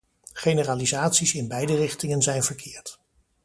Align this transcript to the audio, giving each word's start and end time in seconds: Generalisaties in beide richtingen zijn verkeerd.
Generalisaties 0.33 1.33
in 1.33 1.47
beide 1.47 1.75
richtingen 1.75 2.21
zijn 2.21 2.43
verkeerd. 2.43 2.99